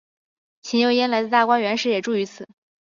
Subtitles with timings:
[0.63, 2.47] 邢岫烟来大观园时也住于此。